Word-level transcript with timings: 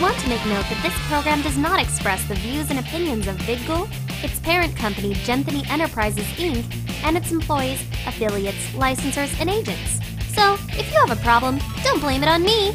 note 0.00 0.64
that 0.68 0.80
this 0.82 0.94
program 1.08 1.42
does 1.42 1.56
not 1.56 1.80
express 1.80 2.26
the 2.28 2.34
views 2.36 2.70
and 2.70 2.78
opinions 2.78 3.26
of 3.26 3.36
VidGul, 3.38 3.88
its 4.22 4.38
parent 4.40 4.76
company 4.76 5.14
Genthany 5.14 5.68
Enterprises 5.70 6.26
Inc., 6.36 6.64
and 7.04 7.16
its 7.16 7.30
employees, 7.30 7.82
affiliates, 8.06 8.70
licensors, 8.72 9.38
and 9.40 9.50
agents. 9.50 10.00
So, 10.34 10.54
if 10.70 10.90
you 10.92 10.98
have 11.06 11.10
a 11.16 11.22
problem, 11.22 11.58
don't 11.82 12.00
blame 12.00 12.22
it 12.22 12.28
on 12.28 12.42
me. 12.42 12.68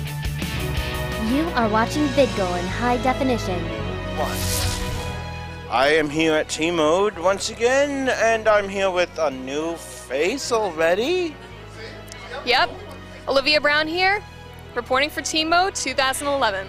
You 1.33 1.43
are 1.55 1.69
watching 1.69 2.07
VidGul 2.09 2.59
in 2.59 2.65
high 2.65 2.97
definition. 2.97 3.59
One. 4.17 4.37
I 5.69 5.89
am 5.89 6.09
here 6.09 6.33
at 6.33 6.49
T 6.49 6.71
Mode 6.71 7.17
once 7.17 7.49
again, 7.49 8.09
and 8.09 8.47
I'm 8.47 8.67
here 8.67 8.91
with 8.91 9.17
a 9.19 9.31
new 9.31 9.75
face 9.75 10.51
already. 10.51 11.35
Yep. 12.45 12.69
Olivia 13.27 13.61
Brown 13.61 13.87
here, 13.87 14.21
reporting 14.75 15.09
for 15.09 15.21
Team 15.21 15.49
Mode 15.49 15.75
2011. 15.75 16.67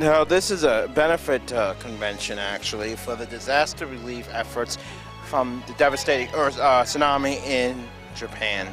Now, 0.00 0.24
this 0.24 0.50
is 0.50 0.64
a 0.64 0.90
benefit 0.94 1.52
uh, 1.52 1.74
convention 1.74 2.38
actually 2.38 2.96
for 2.96 3.16
the 3.16 3.26
disaster 3.26 3.84
relief 3.84 4.26
efforts 4.32 4.78
from 5.26 5.62
the 5.66 5.74
devastating 5.74 6.34
earth 6.34 6.58
uh, 6.58 6.84
tsunami 6.84 7.36
in 7.44 7.86
Japan. 8.16 8.72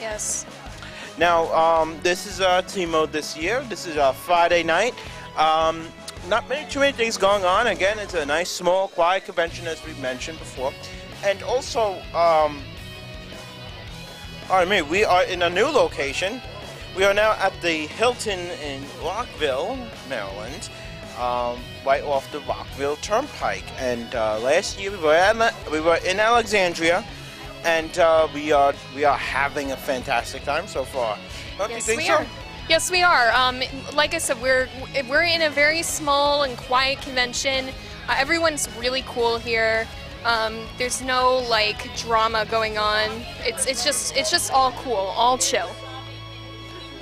Yes. 0.00 0.44
Now, 1.18 1.54
um, 1.54 1.96
this 2.02 2.26
is 2.26 2.40
uh, 2.40 2.62
Team 2.62 2.90
Mode 2.90 3.12
this 3.12 3.36
year. 3.36 3.62
This 3.68 3.86
is 3.86 3.94
a 3.94 4.12
Friday 4.12 4.64
night. 4.64 4.94
Um, 5.36 5.86
not 6.28 6.48
many 6.48 6.68
too 6.68 6.80
many 6.80 6.90
things 6.90 7.16
going 7.16 7.44
on. 7.44 7.68
Again, 7.68 8.00
it's 8.00 8.14
a 8.14 8.26
nice, 8.26 8.50
small, 8.50 8.88
quiet 8.88 9.26
convention 9.26 9.68
as 9.68 9.86
we 9.86 9.94
mentioned 10.02 10.40
before, 10.40 10.72
and 11.24 11.40
also, 11.44 11.92
um, 12.12 12.60
pardon 14.48 14.68
me, 14.68 14.82
we 14.82 15.04
are 15.04 15.22
in 15.26 15.42
a 15.42 15.48
new 15.48 15.66
location. 15.66 16.42
We 16.96 17.04
are 17.04 17.14
now 17.14 17.32
at 17.32 17.52
the 17.60 17.86
Hilton 17.88 18.38
in 18.38 18.80
Rockville, 19.02 19.76
Maryland, 20.08 20.70
um, 21.18 21.58
right 21.84 22.04
off 22.04 22.30
the 22.30 22.38
Rockville 22.40 22.96
Turnpike. 22.96 23.64
And 23.78 24.14
uh, 24.14 24.38
last 24.38 24.78
year 24.80 24.92
we 24.92 24.98
were 24.98 25.12
at, 25.14 25.36
we 25.72 25.80
were 25.80 25.98
in 26.06 26.20
Alexandria, 26.20 27.04
and 27.64 27.98
uh, 27.98 28.28
we 28.32 28.52
are 28.52 28.74
we 28.94 29.04
are 29.04 29.16
having 29.16 29.72
a 29.72 29.76
fantastic 29.76 30.44
time 30.44 30.68
so 30.68 30.84
far. 30.84 31.18
Don't 31.58 31.70
Yes, 31.70 31.78
you 31.78 31.82
think 31.82 31.98
we 32.02 32.06
so? 32.06 32.14
are. 32.14 32.26
Yes, 32.68 32.90
we 32.92 33.02
are. 33.02 33.32
Um, 33.32 33.60
like 33.94 34.14
I 34.14 34.18
said, 34.18 34.40
we're 34.40 34.68
we're 35.08 35.24
in 35.24 35.42
a 35.42 35.50
very 35.50 35.82
small 35.82 36.44
and 36.44 36.56
quiet 36.56 37.02
convention. 37.02 37.70
Uh, 38.08 38.14
everyone's 38.16 38.68
really 38.78 39.02
cool 39.08 39.38
here. 39.38 39.88
Um, 40.24 40.64
there's 40.78 41.02
no 41.02 41.38
like 41.50 41.94
drama 41.96 42.46
going 42.48 42.78
on. 42.78 43.10
It's 43.40 43.66
it's 43.66 43.84
just 43.84 44.16
it's 44.16 44.30
just 44.30 44.52
all 44.52 44.70
cool, 44.72 44.94
all 44.94 45.38
chill. 45.38 45.70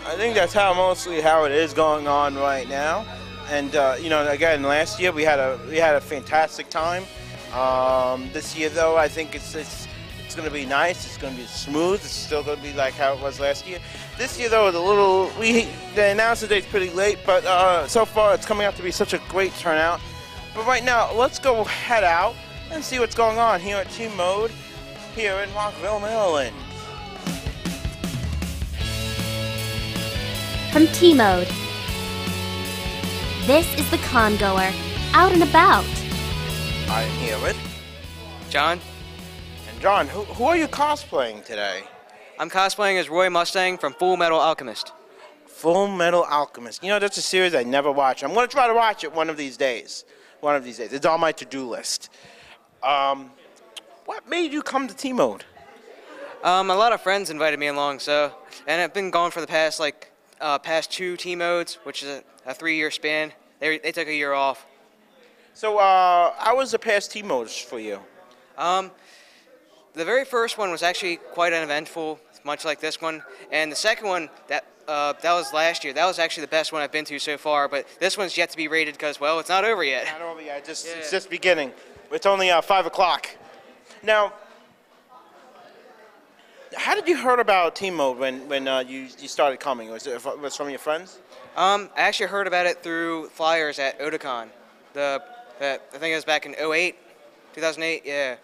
I 0.07 0.17
think 0.17 0.35
that's 0.35 0.53
how 0.53 0.75
mostly 0.75 1.21
how 1.21 1.45
it 1.45 1.53
is 1.53 1.73
going 1.73 2.09
on 2.09 2.35
right 2.35 2.69
now. 2.69 3.07
And 3.51 3.75
uh, 3.77 3.97
you 4.01 4.11
know, 4.11 4.27
again, 4.29 4.63
last 4.63 5.01
year 5.01 5.13
we 5.13 5.23
had 5.23 5.39
a 5.39 5.59
we 5.69 5.77
had 5.77 5.95
a 5.95 6.01
fantastic 6.01 6.69
time. 6.71 7.05
Um, 7.53 8.31
this 8.33 8.57
year, 8.57 8.69
though, 8.69 8.97
I 8.97 9.09
think 9.09 9.35
it's 9.35 9.55
it's 9.55 9.87
it's 10.25 10.35
going 10.35 10.49
to 10.49 10.55
be 10.55 10.65
nice. 10.65 11.05
It's 11.05 11.19
going 11.19 11.35
to 11.35 11.41
be 11.41 11.47
smooth. 11.47 12.01
It's 12.01 12.11
still 12.11 12.43
going 12.43 12.57
to 12.57 12.63
be 12.63 12.73
like 12.73 12.95
how 12.95 13.13
it 13.15 13.21
was 13.21 13.39
last 13.39 13.67
year. 13.67 13.79
This 14.17 14.41
year, 14.41 14.49
though, 14.49 14.69
is 14.69 14.75
a 14.75 14.81
little. 14.81 15.31
We 15.39 15.69
they 15.95 16.11
announced 16.11 16.43
the 16.43 16.49
date's 16.49 16.67
pretty 16.67 16.91
late, 16.91 17.19
but 17.27 17.45
uh, 17.45 17.87
so 17.87 18.05
far 18.05 18.35
it's 18.35 18.47
coming 18.47 18.67
out 18.67 18.75
to 18.77 18.83
be 18.83 18.91
such 18.91 19.13
a 19.13 19.21
great 19.29 19.55
turnout. 19.55 20.01
But 20.55 20.67
right 20.67 20.85
now, 20.85 21.13
let's 21.15 21.39
go 21.39 21.65
head 21.65 22.05
out 22.05 22.35
and 22.71 22.83
see 22.83 22.99
what's 22.99 23.15
going 23.15 23.39
on 23.39 23.61
here 23.61 23.77
at 23.77 23.91
Team 23.91 24.17
Mode 24.17 24.51
here 25.15 25.35
in 25.41 25.53
Rockville, 25.55 26.01
Maryland. 26.01 26.57
From 30.73 30.87
T 30.87 31.13
Mode. 31.13 31.49
This 33.45 33.79
is 33.79 33.91
the 33.91 33.99
congoer, 33.99 34.71
out 35.13 35.31
and 35.31 35.43
about. 35.43 35.85
I 36.89 37.03
am 37.03 37.19
here 37.19 37.39
with 37.41 37.59
John, 38.49 38.81
and 39.69 39.81
John. 39.83 40.09
Who, 40.09 40.23
who 40.23 40.45
are 40.45 40.57
you 40.57 40.67
cosplaying 40.67 41.45
today? 41.45 41.83
I'm 42.39 42.49
cosplaying 42.49 42.99
as 42.99 43.11
Roy 43.11 43.29
Mustang 43.29 43.77
from 43.77 43.93
Full 43.93 44.17
Metal 44.17 44.41
Alchemist. 44.41 44.95
Full 45.45 45.89
Metal 45.89 46.25
Alchemist. 46.25 46.83
You 46.83 46.89
know, 46.89 46.99
that's 46.99 47.19
a 47.19 47.23
series 47.23 47.55
I 47.55 47.65
never 47.65 47.93
watched. 47.93 48.25
I'm 48.25 48.33
going 48.33 48.49
to 48.49 48.51
try 48.51 48.67
to 48.67 48.73
watch 48.73 49.05
it 49.05 49.13
one 49.13 49.29
of 49.29 49.37
these 49.37 49.59
days. 49.59 50.07
One 50.41 50.57
of 50.57 50.65
these 50.65 50.79
days. 50.79 50.95
It's 50.95 51.05
on 51.05 51.21
my 51.21 51.33
to-do 51.33 51.69
list. 51.69 52.09
Um, 52.83 53.31
what 54.07 54.27
made 54.27 54.55
you 54.55 54.63
come 54.63 54.89
to 54.89 54.97
T-Mode? 54.97 55.45
Um, 56.43 56.71
a 56.71 56.75
lot 56.75 56.93
of 56.93 57.03
friends 57.03 57.29
invited 57.29 57.61
me 57.61 57.67
along, 57.67 57.99
so 57.99 58.33
and 58.67 58.81
I've 58.81 58.95
been 58.95 59.11
gone 59.11 59.31
for 59.31 59.43
the 59.43 59.47
past 59.47 59.79
like 59.79 60.12
uh, 60.43 60.59
past 60.59 60.91
two 60.91 61.17
T 61.17 61.35
modes, 61.35 61.79
which 61.85 62.03
is 62.03 62.09
a, 62.09 62.23
a 62.45 62.53
three-year 62.53 62.91
span. 62.91 63.33
They 63.61 63.79
they 63.79 63.93
took 63.93 64.09
a 64.09 64.15
year 64.15 64.33
off. 64.35 64.67
So, 65.55 65.79
uh, 65.79 66.33
how 66.39 66.57
was 66.57 66.71
the 66.73 66.79
past 66.79 67.13
T-Modes 67.13 67.59
for 67.59 67.79
you? 67.79 68.01
Um, 68.57 68.91
the 69.93 70.05
very 70.05 70.25
first 70.25 70.57
one 70.57 70.71
was 70.71 70.83
actually 70.83 71.17
quite 71.17 71.53
uneventful, 71.53 72.19
much 72.43 72.65
like 72.65 72.81
this 72.81 73.03
one, 73.03 73.23
and 73.51 73.71
the 73.71 73.77
second 73.77 74.09
one 74.09 74.29
that. 74.49 74.67
Uh, 74.89 75.13
that 75.23 75.33
was 75.33 75.53
last 75.53 75.85
year. 75.85 75.93
That 75.93 76.07
was 76.07 76.19
actually 76.19 76.41
the 76.41 76.49
best 76.49 76.73
one 76.73 76.83
I've 76.83 76.91
been 76.91 77.05
to 77.05 77.17
so 77.21 77.39
far, 77.39 77.69
but 77.69 77.87
this 78.01 78.19
one's 78.19 78.37
yet 78.37 78.51
to 78.51 78.57
be 78.57 78.67
rated 78.67 78.95
because, 78.95 79.21
well, 79.21 79.39
it's 79.39 79.49
not 79.49 79.65
over 79.65 79.85
yet. 79.85 80.07
Not 80.07 80.23
over 80.23 80.43
yet. 80.43 80.65
Just, 80.65 80.89
It's 80.89 81.09
just 81.09 81.31
beginning. 81.31 81.73
It's 82.11 82.27
only 82.27 82.51
uh, 82.51 82.61
5 82.61 82.87
o'clock. 82.87 83.29
Now, 84.03 84.33
how 86.77 86.95
did 86.95 87.09
you 87.09 87.17
heard 87.17 87.41
about 87.41 87.77
Team 87.77 87.95
Mode 87.95 88.19
when, 88.19 88.49
when 88.49 88.69
uh, 88.69 88.81
you, 88.81 89.09
you 89.19 89.29
started 89.29 89.61
coming? 89.61 89.91
Was 89.91 90.07
it 90.07 90.25
was 90.41 90.57
from 90.57 90.71
your 90.71 90.79
friends? 90.79 91.19
Um, 91.57 91.91
I 91.97 92.01
actually 92.03 92.27
heard 92.27 92.47
about 92.47 92.67
it 92.67 92.83
through 92.83 93.29
flyers 93.29 93.79
at 93.79 93.99
Otakon. 93.99 94.49
The, 94.95 95.23
the 95.59 95.81
I 95.95 95.99
think 95.99 96.13
it 96.13 96.17
was 96.17 96.25
back 96.25 96.47
in 96.47 96.55
08, 96.55 96.97
2008. 97.55 98.03
Yeah. 98.05 98.37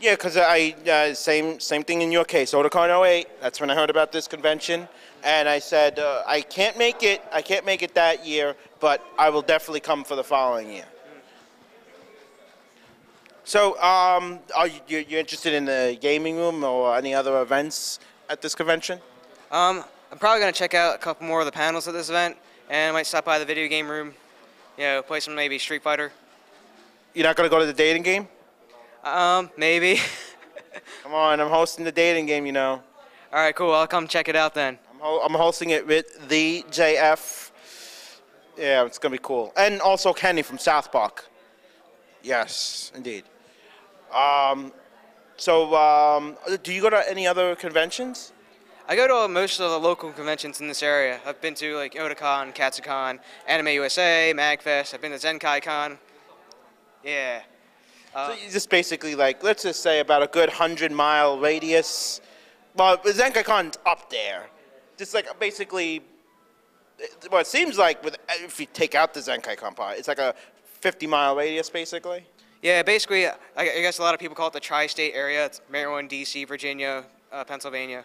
Yeah, 0.00 0.12
because 0.12 0.36
I 0.36 0.74
uh, 0.90 1.14
same 1.14 1.60
same 1.60 1.84
thing 1.84 2.02
in 2.02 2.10
your 2.10 2.24
case. 2.24 2.52
Otakon 2.52 3.06
08. 3.06 3.28
That's 3.40 3.60
when 3.60 3.70
I 3.70 3.74
heard 3.74 3.90
about 3.90 4.10
this 4.10 4.26
convention, 4.26 4.88
and 5.22 5.48
I 5.48 5.60
said 5.60 5.98
uh, 5.98 6.22
I 6.26 6.40
can't 6.40 6.76
make 6.76 7.02
it. 7.02 7.22
I 7.32 7.42
can't 7.42 7.64
make 7.64 7.82
it 7.82 7.94
that 7.94 8.26
year, 8.26 8.56
but 8.80 9.04
I 9.16 9.30
will 9.30 9.42
definitely 9.42 9.80
come 9.80 10.02
for 10.02 10.16
the 10.16 10.24
following 10.24 10.70
year. 10.72 10.84
So, 13.46 13.78
um, 13.78 14.38
are 14.56 14.66
you 14.66 14.80
you 14.88 15.04
you 15.06 15.18
interested 15.18 15.52
in 15.52 15.66
the 15.66 15.98
gaming 16.00 16.36
room 16.36 16.64
or 16.64 16.96
any 16.96 17.12
other 17.12 17.42
events 17.42 17.98
at 18.30 18.40
this 18.40 18.54
convention? 18.54 18.98
Um, 19.50 19.84
I'm 20.10 20.16
probably 20.18 20.40
gonna 20.40 20.52
check 20.52 20.72
out 20.72 20.94
a 20.94 20.98
couple 20.98 21.26
more 21.26 21.40
of 21.40 21.46
the 21.46 21.52
panels 21.52 21.86
at 21.86 21.92
this 21.92 22.08
event, 22.08 22.38
and 22.70 22.88
I 22.88 22.92
might 22.92 23.06
stop 23.06 23.26
by 23.26 23.38
the 23.38 23.44
video 23.44 23.68
game 23.68 23.86
room. 23.86 24.14
You 24.78 24.84
know, 24.84 25.02
play 25.02 25.20
some 25.20 25.34
maybe 25.34 25.58
Street 25.58 25.82
Fighter. 25.82 26.10
You're 27.12 27.26
not 27.26 27.36
gonna 27.36 27.50
go 27.50 27.58
to 27.58 27.66
the 27.66 27.74
dating 27.74 28.02
game? 28.02 28.28
Um, 29.04 29.50
maybe. 29.58 30.00
Come 31.02 31.12
on, 31.12 31.38
I'm 31.38 31.50
hosting 31.50 31.84
the 31.84 31.92
dating 31.92 32.24
game. 32.24 32.46
You 32.46 32.52
know, 32.52 32.82
All 33.30 33.40
right, 33.40 33.54
cool. 33.54 33.74
I'll 33.74 33.86
come 33.86 34.08
check 34.08 34.28
it 34.28 34.36
out 34.36 34.54
then. 34.54 34.78
I'm 34.90 35.00
ho- 35.00 35.20
I'm 35.22 35.34
hosting 35.34 35.68
it 35.68 35.86
with 35.86 36.28
the 36.30 36.64
JF. 36.70 37.50
Yeah, 38.56 38.86
it's 38.86 38.98
gonna 38.98 39.12
be 39.12 39.20
cool, 39.22 39.52
and 39.54 39.82
also 39.82 40.14
Kenny 40.14 40.40
from 40.40 40.56
South 40.56 40.90
Park. 40.90 41.26
Yes, 42.22 42.90
indeed. 42.94 43.24
Um, 44.14 44.72
so, 45.36 45.74
um, 45.74 46.36
do 46.62 46.72
you 46.72 46.80
go 46.80 46.90
to 46.90 47.10
any 47.10 47.26
other 47.26 47.56
conventions? 47.56 48.32
I 48.86 48.96
go 48.96 49.08
to 49.08 49.28
most 49.28 49.60
of 49.60 49.70
the 49.70 49.78
local 49.78 50.12
conventions 50.12 50.60
in 50.60 50.68
this 50.68 50.82
area. 50.82 51.18
I've 51.26 51.40
been 51.40 51.54
to 51.54 51.76
like 51.76 51.94
Otakon, 51.94 52.54
Katsucon, 52.54 53.18
Anime 53.48 53.68
USA, 53.68 54.32
Magfest. 54.36 54.94
I've 54.94 55.00
been 55.00 55.12
to 55.12 55.18
Zenkai 55.18 55.62
Con. 55.62 55.98
Yeah. 57.02 57.42
Uh, 58.14 58.28
so 58.28 58.36
just 58.50 58.70
basically 58.70 59.14
like, 59.14 59.42
let's 59.42 59.64
just 59.64 59.82
say 59.82 60.00
about 60.00 60.22
a 60.22 60.28
good 60.28 60.48
hundred 60.48 60.92
mile 60.92 61.38
radius. 61.38 62.20
Well, 62.76 62.98
ZenkaiCon's 62.98 63.78
up 63.86 64.10
there. 64.10 64.46
Just 64.96 65.14
like 65.14 65.38
basically, 65.40 66.02
well, 67.30 67.40
it 67.40 67.46
seems 67.46 67.76
like 67.76 68.02
with 68.04 68.16
if 68.30 68.60
you 68.60 68.66
take 68.72 68.94
out 68.94 69.14
the 69.14 69.20
ZenkaiCon 69.20 69.74
part, 69.74 69.98
it's 69.98 70.08
like 70.08 70.18
a 70.18 70.34
50 70.64 71.06
mile 71.06 71.34
radius 71.34 71.70
basically. 71.70 72.24
Yeah, 72.64 72.82
basically, 72.82 73.26
I 73.26 73.34
I 73.58 73.82
guess 73.82 73.98
a 73.98 74.02
lot 74.02 74.14
of 74.14 74.20
people 74.20 74.34
call 74.34 74.46
it 74.46 74.54
the 74.54 74.58
tri-state 74.58 75.12
area. 75.14 75.44
It's 75.44 75.60
Maryland, 75.68 76.08
D.C., 76.08 76.46
Virginia, 76.46 77.04
uh, 77.30 77.44
Pennsylvania. 77.44 78.04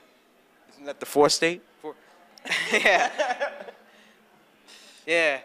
Isn't 0.74 0.86
that 0.86 1.00
the 1.00 1.06
four 1.06 1.30
state? 1.30 1.62
Four. 1.82 1.96
yeah. 2.74 3.10
Yeah. 5.08 5.40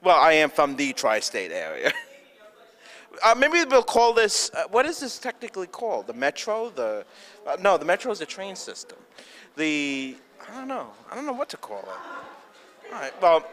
Well, 0.00 0.20
I 0.20 0.34
am 0.34 0.50
from 0.50 0.76
the 0.76 0.92
tri-state 0.92 1.50
area. 1.50 1.92
uh, 3.24 3.34
maybe 3.36 3.64
we'll 3.64 3.82
call 3.82 4.12
this. 4.12 4.52
Uh, 4.54 4.68
what 4.70 4.86
is 4.86 5.00
this 5.00 5.18
technically 5.18 5.66
called? 5.66 6.06
The 6.06 6.14
metro? 6.14 6.70
The 6.70 7.04
uh, 7.44 7.56
no, 7.60 7.76
the 7.76 7.84
metro 7.84 8.12
is 8.12 8.20
a 8.20 8.26
train 8.26 8.54
system. 8.54 8.98
The 9.56 10.16
I 10.48 10.54
don't 10.54 10.68
know. 10.68 10.90
I 11.10 11.16
don't 11.16 11.26
know 11.26 11.32
what 11.32 11.48
to 11.48 11.56
call 11.56 11.80
it. 11.80 12.92
All 12.94 13.00
right. 13.00 13.20
Well, 13.20 13.44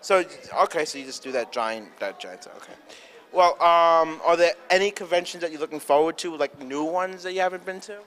so 0.00 0.24
okay. 0.64 0.84
So 0.84 0.98
you 0.98 1.04
just 1.04 1.22
do 1.22 1.30
that 1.30 1.52
giant. 1.52 1.96
That 2.00 2.18
giant. 2.18 2.48
Okay. 2.56 2.74
Well, 3.32 3.52
um, 3.62 4.20
are 4.24 4.36
there 4.36 4.54
any 4.70 4.90
conventions 4.90 5.42
that 5.42 5.50
you're 5.50 5.60
looking 5.60 5.80
forward 5.80 6.16
to, 6.18 6.36
like 6.36 6.60
new 6.62 6.84
ones 6.84 7.22
that 7.22 7.32
you 7.34 7.40
haven't 7.40 7.64
been 7.64 7.80
to? 7.80 7.98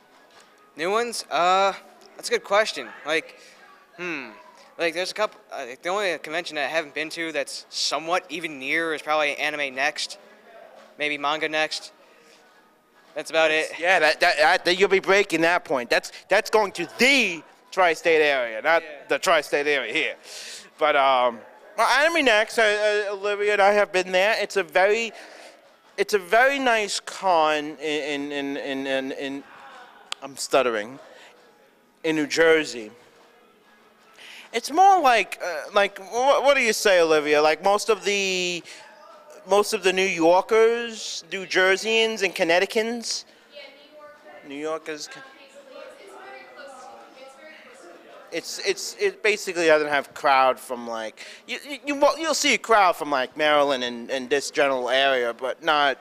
New 0.76 0.92
ones? 0.92 1.26
Uh, 1.30 1.74
that's 2.16 2.30
a 2.30 2.32
good 2.32 2.44
question. 2.44 2.88
Like, 3.06 3.40
hmm. 3.98 4.30
Like 4.80 4.94
there's 4.96 5.12
a 5.12 5.14
couple. 5.14 5.40
Uh, 5.52 5.68
the 5.82 5.90
only 5.90 6.18
convention 6.18 6.56
that 6.56 6.66
I 6.66 6.70
haven't 6.70 6.96
been 6.96 7.10
to 7.12 7.32
that's 7.32 7.66
somewhat 7.70 8.26
even 8.30 8.58
near 8.58 8.94
is 8.94 9.02
probably 9.02 9.36
Anime 9.36 9.76
Next, 9.76 10.18
maybe 10.98 11.18
Manga 11.18 11.48
Next. 11.48 11.92
That's 13.14 13.30
about 13.30 13.52
it. 13.52 13.72
Yeah, 13.80 14.00
that, 14.00 14.20
that, 14.22 14.66
that 14.66 14.80
you'll 14.80 14.90
be 14.90 15.00
breaking 15.00 15.42
that 15.42 15.66
point. 15.66 15.90
That's 15.90 16.12
that's 16.30 16.50
going 16.50 16.72
to 16.74 16.88
the 16.98 17.44
tri-state 17.70 18.22
area, 18.24 18.62
not 18.62 18.82
Yeah. 18.82 18.90
the 19.08 19.20
tri-state 19.20 19.68
area 19.68 19.94
here. 19.94 20.16
But 20.80 20.96
um, 20.96 21.40
well, 21.82 22.06
Anime 22.06 22.26
Next, 22.26 22.60
uh, 22.60 23.08
uh, 23.10 23.14
Olivia 23.16 23.54
and 23.54 23.62
I 23.62 23.72
have 23.72 23.92
been 23.92 24.12
there. 24.12 24.36
It's 24.40 24.56
a 24.56 24.62
very, 24.62 25.12
it's 25.98 26.14
a 26.14 26.20
very 26.20 26.60
nice 26.60 27.00
con 27.00 27.76
in 27.80 28.32
in 28.32 28.56
in 28.58 28.86
in, 28.86 29.12
in, 29.14 29.44
I'm 30.22 30.38
stuttering, 30.38 31.00
in 32.04 32.16
New 32.18 32.28
Jersey. 32.28 32.92
It's 34.54 34.72
more 34.72 35.02
like 35.02 35.40
uh, 35.44 35.72
like 35.74 35.98
what, 36.14 36.44
what 36.44 36.56
do 36.56 36.62
you 36.62 36.74
say, 36.74 37.02
Olivia? 37.02 37.42
Like 37.42 37.64
most 37.64 37.90
of 37.90 38.06
the 38.06 38.62
most 39.50 39.74
of 39.74 39.82
the 39.82 39.92
New 39.92 40.12
Yorkers, 40.26 41.24
New 41.32 41.48
Jerseyans, 41.48 42.22
and 42.22 42.36
Connecticutans. 42.36 43.26
Yeah, 43.56 44.48
New 44.48 44.62
Yorkers. 44.70 45.10
It's 48.32 48.60
it's 48.60 48.96
it 49.00 49.22
basically 49.22 49.66
doesn't 49.66 49.90
have 49.90 50.14
crowd 50.14 50.60
from 50.60 50.88
like 50.88 51.26
you 51.48 51.58
you 51.68 51.78
you 51.86 51.96
will- 51.96 52.34
see 52.34 52.54
a 52.54 52.58
crowd 52.58 52.96
from 52.96 53.12
like 53.12 53.36
Maryland 53.36 53.84
and, 53.84 54.10
and 54.10 54.30
this 54.30 54.52
general 54.52 54.90
area, 54.90 55.34
but 55.34 55.62
not 55.62 55.98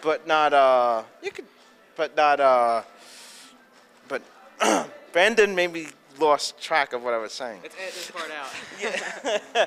but 0.00 0.26
not 0.26 0.52
uh 0.52 1.02
you 1.22 1.30
could 1.30 1.44
but 1.96 2.16
not 2.16 2.40
uh 2.40 2.82
but 4.08 4.22
Brandon 5.12 5.54
maybe 5.54 5.88
lost 6.18 6.60
track 6.60 6.92
of 6.92 7.02
what 7.04 7.14
I 7.14 7.18
was 7.18 7.32
saying. 7.32 7.60
Let's 7.62 7.76
edit 7.80 7.94
this 7.94 8.10
part 8.10 8.30
out. 8.32 8.50
yeah, 9.52 9.66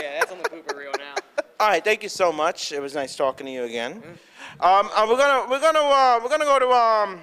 yeah, 0.00 0.20
that's 0.20 0.32
on 0.32 0.38
the 0.42 0.48
blooper 0.48 0.76
reel 0.76 0.92
now. 0.98 1.14
All 1.60 1.68
right, 1.68 1.84
thank 1.84 2.02
you 2.02 2.08
so 2.08 2.32
much. 2.32 2.72
It 2.72 2.80
was 2.80 2.94
nice 2.94 3.16
talking 3.16 3.46
to 3.46 3.52
you 3.52 3.64
again. 3.64 4.02
Um, 4.60 4.90
uh, 4.94 5.06
we're 5.08 5.16
gonna 5.16 5.48
we're 5.50 5.60
gonna 5.60 5.78
uh, 5.80 6.20
we're 6.22 6.28
gonna 6.28 6.44
go 6.44 6.58
to 6.58 6.68
um. 6.68 7.20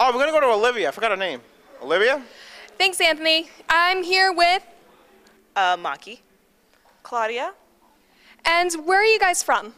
Oh, 0.00 0.12
we're 0.12 0.20
gonna 0.20 0.32
go 0.32 0.40
to 0.40 0.46
Olivia. 0.46 0.88
I 0.88 0.90
forgot 0.90 1.10
her 1.12 1.16
name. 1.16 1.40
Olivia. 1.82 2.22
Thanks, 2.78 3.00
Anthony. 3.00 3.48
I'm 3.68 4.02
here 4.02 4.32
with, 4.32 4.62
Uh, 5.56 5.76
Maki. 5.76 6.20
Claudia. 7.02 7.54
and 8.44 8.72
where 8.86 9.00
are 9.00 9.04
you 9.04 9.18
guys 9.18 9.42
from? 9.42 9.74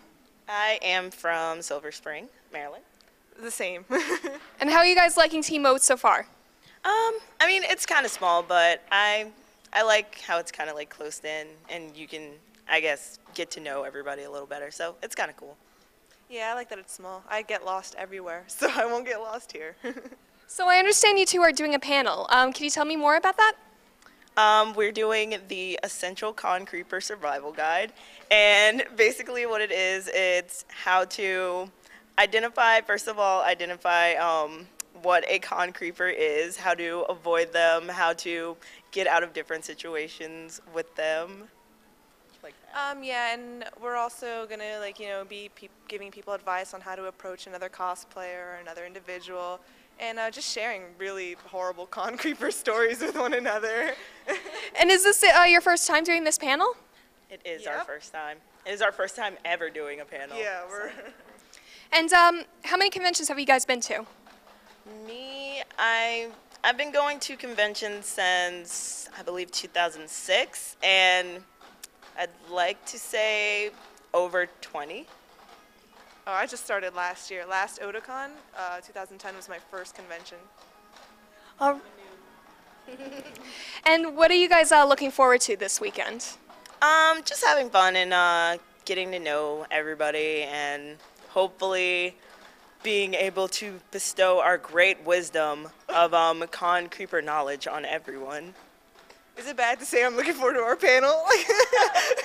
I 0.48 0.78
am 0.82 1.10
from 1.10 1.60
Silver 1.62 1.92
Spring, 1.92 2.28
Maryland. 2.52 2.84
The 3.40 3.50
same. 3.50 3.84
And 4.60 4.70
how 4.70 4.78
are 4.78 4.86
you 4.86 4.94
guys 4.94 5.16
liking 5.18 5.42
Team 5.42 5.62
Mode 5.62 5.82
so 5.82 5.96
far? 5.98 6.20
Um, 6.84 7.14
I 7.40 7.46
mean, 7.46 7.62
it's 7.64 7.84
kind 7.84 8.06
of 8.06 8.10
small, 8.12 8.42
but 8.42 8.82
I 8.90 9.26
I 9.72 9.82
like 9.82 10.20
how 10.22 10.38
it's 10.38 10.50
kind 10.50 10.70
of 10.70 10.76
like 10.76 10.88
closed 10.88 11.24
in, 11.26 11.46
and 11.68 11.94
you 11.94 12.08
can, 12.08 12.30
I 12.70 12.80
guess, 12.80 13.18
get 13.34 13.50
to 13.52 13.60
know 13.60 13.82
everybody 13.82 14.22
a 14.22 14.30
little 14.30 14.46
better. 14.46 14.70
So 14.70 14.94
it's 15.02 15.14
kind 15.14 15.28
of 15.30 15.36
cool. 15.36 15.56
Yeah, 16.28 16.50
I 16.50 16.54
like 16.54 16.68
that 16.70 16.78
it's 16.78 16.92
small. 16.92 17.22
I 17.28 17.42
get 17.42 17.64
lost 17.64 17.94
everywhere, 17.96 18.44
so 18.46 18.68
I 18.74 18.86
won't 18.86 19.06
get 19.06 19.20
lost 19.20 19.52
here. 19.52 19.76
So 20.48 20.68
I 20.68 20.78
understand 20.78 21.18
you 21.18 21.26
two 21.26 21.42
are 21.42 21.50
doing 21.50 21.74
a 21.74 21.78
panel. 21.80 22.28
Um, 22.30 22.52
can 22.52 22.62
you 22.62 22.70
tell 22.70 22.84
me 22.84 22.94
more 22.94 23.16
about 23.16 23.36
that? 23.36 23.54
Um, 24.36 24.74
we're 24.74 24.92
doing 24.92 25.36
the 25.48 25.76
Essential 25.82 26.32
Con 26.32 26.64
Creeper 26.64 27.00
Survival 27.00 27.50
Guide, 27.50 27.92
and 28.30 28.84
basically 28.94 29.44
what 29.44 29.60
it 29.60 29.72
is, 29.72 30.08
it's 30.14 30.64
how 30.68 31.04
to 31.06 31.68
identify, 32.18 32.80
first 32.80 33.08
of 33.08 33.18
all, 33.18 33.42
identify 33.42 34.14
um, 34.14 34.68
what 35.02 35.24
a 35.26 35.38
con 35.40 35.72
creeper 35.72 36.06
is, 36.06 36.56
how 36.56 36.74
to 36.74 37.00
avoid 37.08 37.52
them, 37.52 37.88
how 37.88 38.12
to 38.12 38.56
get 38.92 39.06
out 39.06 39.22
of 39.22 39.32
different 39.32 39.64
situations 39.64 40.60
with 40.72 40.94
them. 40.96 41.48
Like 42.46 42.54
that. 42.72 42.96
um, 42.96 43.02
yeah, 43.02 43.34
and 43.34 43.64
we're 43.82 43.96
also 43.96 44.46
gonna 44.48 44.78
like 44.78 45.00
you 45.00 45.08
know 45.08 45.24
be 45.24 45.50
peop 45.56 45.72
giving 45.88 46.12
people 46.12 46.32
advice 46.32 46.74
on 46.74 46.80
how 46.80 46.94
to 46.94 47.06
approach 47.06 47.48
another 47.48 47.68
cosplayer 47.68 48.52
or 48.52 48.58
another 48.62 48.86
individual, 48.86 49.58
and 49.98 50.16
uh, 50.20 50.30
just 50.30 50.48
sharing 50.52 50.82
really 50.96 51.34
horrible 51.46 51.86
con 51.98 52.16
creeper 52.16 52.52
stories 52.52 53.00
with 53.00 53.16
one 53.18 53.34
another. 53.34 53.94
And 54.78 54.90
is 54.90 55.02
this 55.02 55.24
uh, 55.24 55.42
your 55.42 55.60
first 55.60 55.88
time 55.88 56.04
doing 56.04 56.22
this 56.22 56.38
panel? 56.38 56.76
It 57.30 57.40
is 57.44 57.66
our 57.66 57.82
first 57.84 58.12
time. 58.12 58.38
It 58.64 58.70
is 58.70 58.80
our 58.82 58.92
first 58.92 59.16
time 59.16 59.34
ever 59.44 59.68
doing 59.70 60.00
a 60.00 60.04
panel. 60.04 60.38
yeah, 60.38 60.60
we're. 60.68 60.92
And 61.92 62.12
um, 62.12 62.42
how 62.64 62.76
many 62.76 62.90
conventions 62.90 63.28
have 63.28 63.38
you 63.40 63.46
guys 63.46 63.64
been 63.64 63.80
to? 63.82 64.04
Me, 65.06 65.62
I 65.78 66.28
I've 66.62 66.76
been 66.76 66.92
going 66.92 67.18
to 67.20 67.36
conventions 67.36 68.06
since 68.06 69.08
I 69.18 69.22
believe 69.22 69.50
2006, 69.52 70.76
and 70.82 71.28
I'd 72.18 72.30
like 72.50 72.84
to 72.86 72.98
say 72.98 73.70
over 74.14 74.48
20. 74.62 75.06
Oh, 76.26 76.32
I 76.32 76.46
just 76.46 76.64
started 76.64 76.94
last 76.94 77.30
year. 77.30 77.44
Last 77.44 77.80
Otakon, 77.80 78.30
uh, 78.56 78.80
2010 78.80 79.36
was 79.36 79.48
my 79.48 79.58
first 79.70 79.94
convention. 79.94 80.38
Oh. 81.60 81.80
and 83.86 84.16
what 84.16 84.30
are 84.30 84.34
you 84.34 84.48
guys 84.48 84.72
uh, 84.72 84.84
looking 84.86 85.10
forward 85.10 85.40
to 85.42 85.56
this 85.56 85.80
weekend? 85.80 86.26
Um, 86.80 87.22
just 87.24 87.44
having 87.44 87.68
fun 87.68 87.96
and 87.96 88.12
uh, 88.12 88.56
getting 88.84 89.10
to 89.12 89.18
know 89.18 89.66
everybody, 89.70 90.42
and 90.42 90.96
hopefully 91.28 92.16
being 92.82 93.14
able 93.14 93.48
to 93.48 93.80
bestow 93.90 94.40
our 94.40 94.56
great 94.58 95.04
wisdom 95.04 95.68
of 95.88 96.14
um, 96.14 96.44
con 96.50 96.88
creeper 96.88 97.20
knowledge 97.20 97.66
on 97.66 97.84
everyone. 97.84 98.54
Is 99.36 99.46
it 99.46 99.56
bad 99.56 99.78
to 99.80 99.84
say 99.84 100.04
I'm 100.04 100.16
looking 100.16 100.32
forward 100.32 100.54
to 100.54 100.60
our 100.60 100.76
panel? 100.76 101.24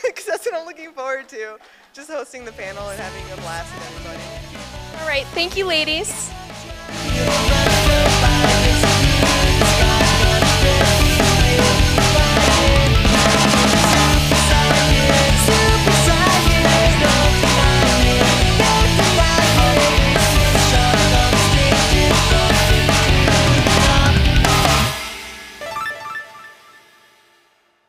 Because 0.04 0.26
that's 0.26 0.46
what 0.46 0.56
I'm 0.56 0.66
looking 0.66 0.92
forward 0.92 1.30
to. 1.30 1.58
Just 1.94 2.10
hosting 2.10 2.46
the 2.46 2.52
panel 2.52 2.90
and 2.90 3.00
having 3.00 3.24
a 3.32 3.42
blast 3.42 3.74
with 3.74 3.86
everybody. 3.86 5.02
All 5.02 5.08
right, 5.08 5.26
thank 5.28 5.58
you, 5.58 5.66
ladies. 5.66 6.32